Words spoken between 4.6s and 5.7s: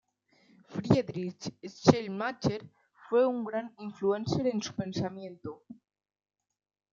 pensamiento.